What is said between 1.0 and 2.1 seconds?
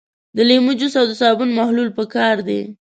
د صابون محلول